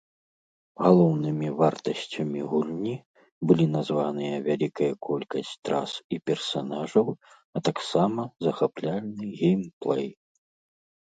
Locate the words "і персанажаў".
6.17-7.05